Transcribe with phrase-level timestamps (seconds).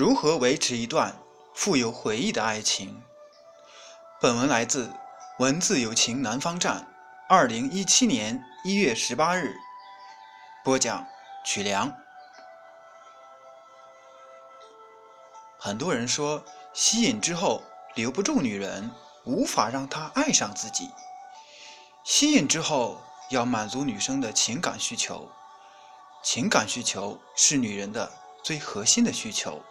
[0.00, 1.14] 如何维持一段
[1.52, 3.02] 富有回忆的爱情？
[4.18, 4.90] 本文来自
[5.38, 6.88] 文字有情南方站，
[7.28, 9.54] 二零一七年一月十八日。
[10.64, 11.06] 播讲
[11.44, 11.94] 曲良。
[15.58, 16.42] 很多人说，
[16.72, 17.62] 吸引之后
[17.94, 18.90] 留不住女人，
[19.26, 20.88] 无法让她爱上自己。
[22.04, 25.30] 吸引之后要满足女生的情感需求，
[26.22, 28.10] 情感需求是女人的
[28.42, 29.62] 最核心的需求。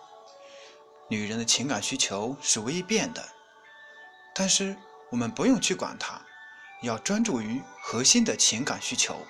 [1.10, 3.30] 女人的情感需求是微变的，
[4.36, 4.78] 但是
[5.10, 6.24] 我们不用去管它，
[6.84, 9.26] 要专注于核心的情感需求。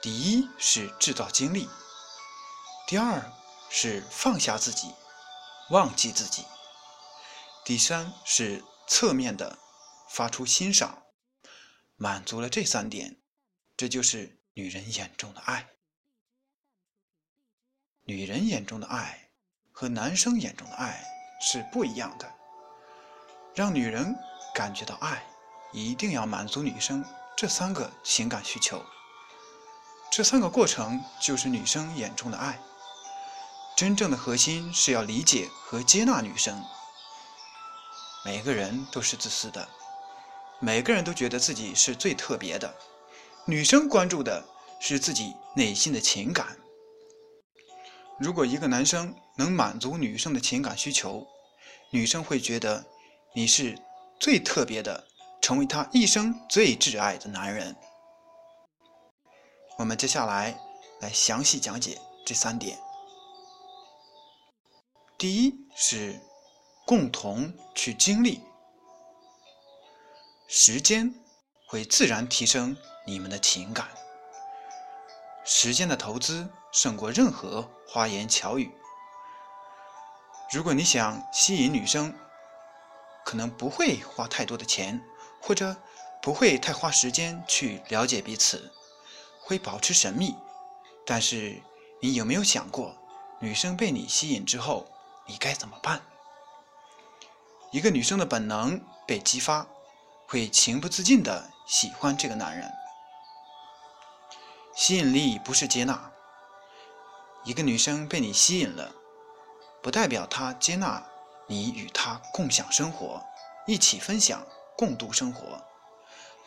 [0.00, 1.68] 第一是制造经历，
[2.86, 3.32] 第二
[3.68, 4.94] 是放下自己，
[5.70, 6.44] 忘记自己，
[7.64, 9.58] 第三是侧面的
[10.08, 11.02] 发出欣赏。
[11.96, 13.20] 满足了这三点，
[13.76, 15.70] 这就是女人眼中的爱。
[18.04, 19.23] 女人眼中的爱。
[19.76, 21.04] 和男生眼中的爱
[21.40, 22.32] 是不一样的。
[23.54, 24.16] 让女人
[24.54, 25.22] 感觉到爱，
[25.72, 27.04] 一定要满足女生
[27.36, 28.80] 这三个情感需求。
[30.12, 32.58] 这三个过程就是女生眼中的爱。
[33.76, 36.62] 真正的核心是要理解和接纳女生。
[38.24, 39.68] 每个人都是自私的，
[40.60, 42.72] 每个人都觉得自己是最特别的。
[43.44, 44.44] 女生关注的
[44.78, 46.56] 是自己内心的情感。
[48.18, 51.26] 如果一个男生能满足女生的情感需求，
[51.90, 52.84] 女生会觉得
[53.34, 53.76] 你是
[54.20, 55.06] 最特别的，
[55.42, 57.74] 成为她一生最挚爱的男人。
[59.76, 60.56] 我们接下来
[61.00, 62.78] 来详细讲解这三点。
[65.18, 66.20] 第一是
[66.86, 68.40] 共同去经历，
[70.46, 71.12] 时间
[71.66, 72.76] 会自然提升
[73.06, 73.88] 你们的情感。
[75.44, 78.74] 时间的投资胜过任何花言巧语。
[80.50, 82.14] 如果你想吸引女生，
[83.24, 85.02] 可能不会花太多的钱，
[85.40, 85.76] 或者
[86.22, 88.72] 不会太花时间去了解彼此，
[89.40, 90.34] 会保持神秘。
[91.04, 91.60] 但是
[92.00, 92.96] 你有没有想过，
[93.38, 94.86] 女生被你吸引之后，
[95.26, 96.00] 你该怎么办？
[97.70, 99.66] 一个女生的本能被激发，
[100.26, 102.72] 会情不自禁地喜欢这个男人。
[104.74, 106.10] 吸引力不是接纳。
[107.44, 108.92] 一个女生被你吸引了，
[109.82, 111.06] 不代表她接纳
[111.46, 113.22] 你与她共享生活，
[113.66, 114.44] 一起分享、
[114.76, 115.62] 共度生活。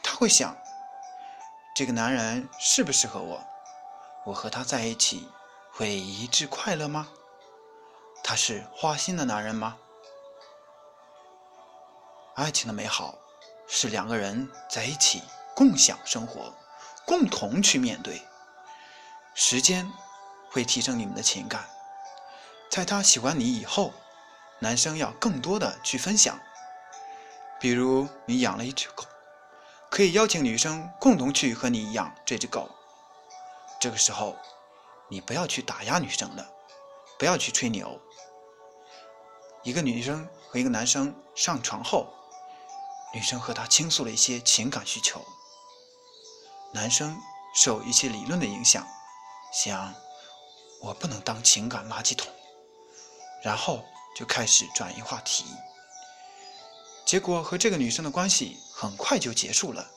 [0.04, 0.58] 她会想：
[1.76, 3.42] 这个男人适不适合我？
[4.26, 5.30] 我和他在一起
[5.72, 7.08] 会一致快乐吗？
[8.24, 9.78] 他是花心的男人吗？
[12.36, 13.18] 爱情的美好
[13.68, 15.24] 是两个人在一起
[15.56, 16.54] 共享生活。
[17.08, 18.22] 共同去面对，
[19.34, 19.90] 时间
[20.52, 21.64] 会提升你们的情感。
[22.70, 23.94] 在他喜欢你以后，
[24.60, 26.38] 男生要更多的去分享。
[27.62, 29.06] 比如你养了一只狗，
[29.90, 32.70] 可以邀请女生共同去和你养这只狗。
[33.80, 34.36] 这个时候，
[35.08, 36.46] 你不要去打压女生了，
[37.18, 38.02] 不要去吹牛。
[39.64, 42.14] 一个女生和一个男生上床后，
[43.14, 45.26] 女生和他倾诉了一些情感需求。
[46.78, 47.20] 男生
[47.56, 48.88] 受一些理论的影响，
[49.52, 49.96] 想
[50.80, 52.32] 我不能当情感垃圾桶，
[53.42, 53.84] 然后
[54.16, 55.44] 就开始转移话题。
[57.04, 59.90] 结果和这个女生的关系很快就结束了。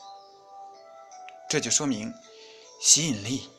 [1.50, 2.14] 这就说明，
[2.80, 3.50] 吸引力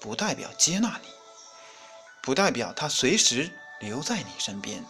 [0.00, 1.08] 不代表接纳你，
[2.20, 4.84] 不代表他随时留在你身边。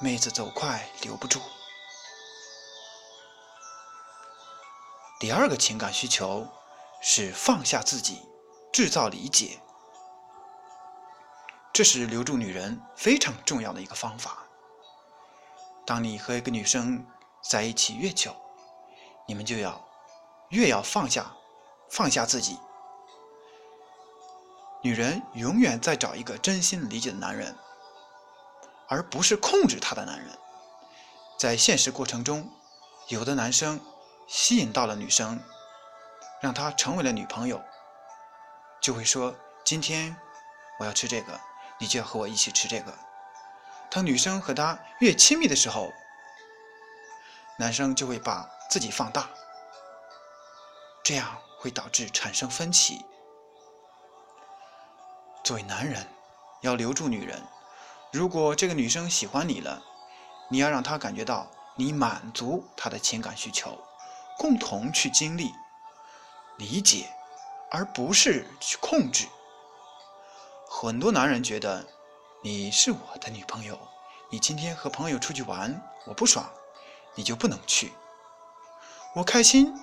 [0.00, 1.42] 妹子走快留不住。
[5.18, 6.46] 第二个情感需求
[7.00, 8.20] 是放下自己，
[8.70, 9.58] 制造理解，
[11.72, 14.44] 这是留住女人非常重要的一个方法。
[15.86, 17.02] 当你和一个女生
[17.42, 18.36] 在一起越久，
[19.26, 19.82] 你们就要
[20.50, 21.34] 越要放下，
[21.88, 22.58] 放下自己。
[24.82, 27.56] 女人永远在找一个真心理解的男人，
[28.86, 30.28] 而不是控制她的男人。
[31.38, 32.50] 在现实过程中，
[33.08, 33.80] 有的男生。
[34.26, 35.40] 吸引到了女生，
[36.40, 37.62] 让她成为了女朋友，
[38.80, 39.34] 就会说
[39.64, 40.16] ：“今天
[40.78, 41.40] 我要吃这个，
[41.78, 42.92] 你就要和我一起吃这个。”
[43.88, 45.92] 当女生和他越亲密的时候，
[47.56, 49.30] 男生就会把自己放大，
[51.02, 53.06] 这样会导致产生分歧。
[55.44, 56.06] 作为男人，
[56.62, 57.40] 要留住女人，
[58.12, 59.80] 如果这个女生喜欢你了，
[60.50, 61.46] 你要让她感觉到
[61.76, 63.78] 你满足她的情感需求。
[64.38, 65.54] 共同去经历、
[66.58, 67.08] 理解，
[67.70, 69.26] 而不是去控制。
[70.68, 71.86] 很多男人觉得
[72.42, 73.78] 你是我的女朋友，
[74.30, 76.48] 你今天和朋友出去玩，我不爽，
[77.14, 77.88] 你就不能去；
[79.14, 79.74] 我开心，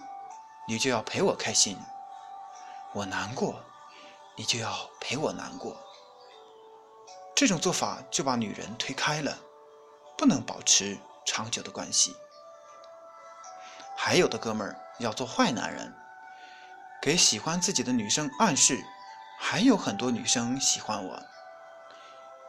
[0.67, 1.77] 你就要陪我开心；
[2.93, 3.59] 我难过，
[4.35, 5.75] 你就要陪我难过。
[7.35, 9.35] 这种做法就把女人推开了，
[10.15, 12.15] 不能保持长久的关系。
[14.05, 15.95] 还有的哥们儿要做坏男人，
[17.01, 18.83] 给喜欢自己的女生暗示。
[19.39, 21.23] 还有很多女生喜欢我，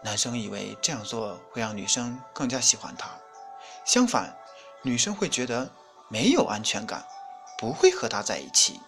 [0.02, 3.08] 男生以为这样做会让女生更加喜欢他，
[3.84, 4.36] 相反，
[4.82, 5.70] 女生会觉得
[6.08, 7.06] 没有安全感，
[7.56, 8.80] 不会和他在一起。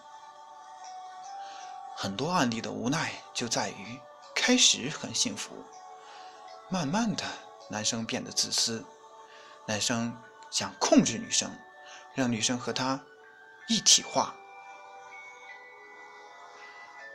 [1.95, 3.97] 很多案例的无奈就在于，
[4.35, 5.55] 开始很幸福，
[6.67, 7.23] 慢慢的，
[7.69, 8.83] 男生变得自私，
[9.65, 10.13] 男生
[10.51, 11.49] 想控制女生，
[12.17, 12.99] 让女生和他
[13.69, 14.35] 一体化。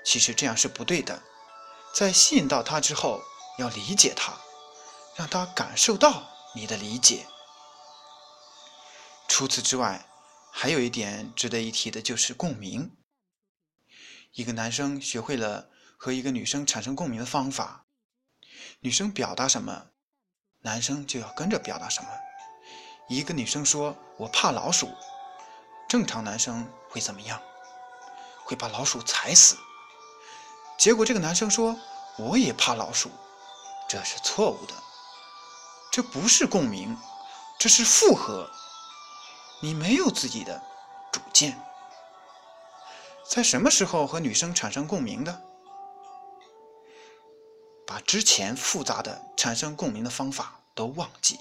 [0.05, 1.21] 其实这样是不对的，
[1.93, 3.21] 在吸引到他之后，
[3.59, 4.33] 要理解他，
[5.17, 7.27] 让他感受到你的理解。
[9.27, 10.07] 除此之外，
[10.53, 12.97] 还有一点值得一提的就是共鸣。
[14.35, 17.87] 一个男生学会了和一个女生产生共鸣的方法，
[18.79, 19.89] 女生表达什么，
[20.61, 22.09] 男生就要跟着表达什么。
[23.15, 24.89] 一个女生说“我怕老鼠”，
[25.87, 27.39] 正常男生会怎么样？
[28.43, 29.57] 会把老鼠踩死。
[30.79, 31.79] 结果这个男生说
[32.17, 33.11] ：“我也怕老鼠。”
[33.87, 34.73] 这是错误的，
[35.91, 36.97] 这不是共鸣，
[37.59, 38.51] 这是附和。
[39.61, 40.63] 你没有自己的
[41.13, 41.63] 主见。
[43.29, 45.43] 在什么时候和女生产生共鸣的？
[47.87, 51.39] 把之前复杂的产生共鸣的方法都忘记。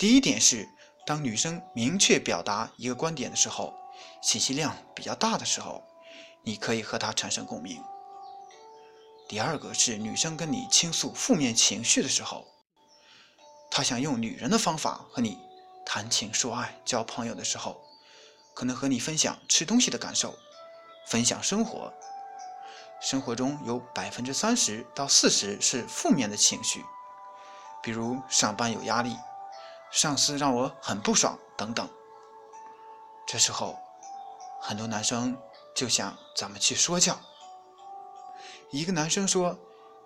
[0.00, 0.66] 第一点是，
[1.04, 3.74] 当女生明确表达一个观点的时候，
[4.22, 5.82] 信息量比较大的时候。
[6.42, 7.84] 你可以和她产生共鸣。
[9.28, 12.46] 第二个是女生跟你倾诉负面情绪的时候，
[13.70, 15.36] 她想用女人的方法和你
[15.84, 17.78] 谈情说爱、交朋友的时候，
[18.54, 20.34] 可能和你分享吃东西的感受，
[21.08, 21.92] 分享生活。
[23.02, 26.82] 生活中有百分之三十到四十是负面的情绪，
[27.82, 29.14] 比如上班有压力，
[29.90, 31.88] 上司让我很不爽等等。
[33.26, 33.78] 这时候，
[34.60, 35.36] 很多男生。
[35.72, 37.18] 就想怎么去说教。
[38.70, 39.56] 一个男生说：“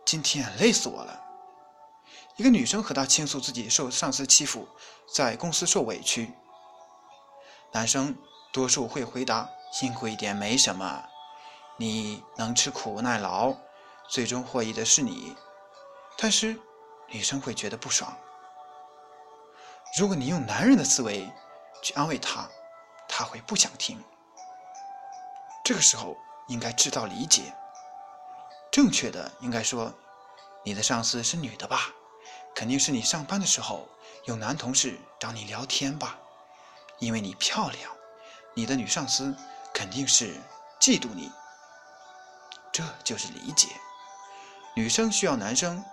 [0.04, 1.24] 今天累死我了。”
[2.36, 4.68] 一个女生和他倾诉自己受上司欺负，
[5.12, 6.34] 在公司受委屈。
[7.72, 8.16] 男生
[8.52, 11.04] 多数会回答：“辛苦一点没什么，
[11.78, 13.54] 你能吃苦耐劳，
[14.08, 15.34] 最终获益的是你。”
[16.18, 16.60] 但是
[17.08, 18.16] 女生会觉得不爽。
[19.96, 21.30] 如果你用男人的思维
[21.80, 22.48] 去安慰他，
[23.08, 24.02] 他会不想听。
[25.64, 26.16] 这个时候
[26.48, 27.54] 应该知道理解，
[28.72, 29.94] 正确的应该说，
[30.64, 31.92] 你的上司是女的吧？
[32.56, 33.88] 肯定是你上班的时候
[34.24, 36.18] 有男同事找你聊天吧？
[36.98, 37.92] 因为你漂亮，
[38.52, 39.32] 你的女上司
[39.72, 40.34] 肯定是
[40.80, 41.30] 嫉妒你。
[42.72, 43.68] 这就是理解，
[44.74, 45.84] 女生需要男生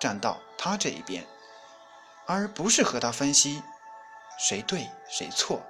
[0.00, 1.26] 站到她这一边，
[2.26, 3.62] 而不是和他分析
[4.38, 5.62] 谁对谁错。